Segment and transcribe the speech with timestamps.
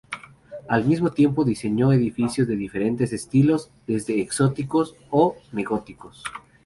[0.67, 6.23] Al mismo tiempo diseñó edificios de diferentes estilos desde exóticos o neogóticos.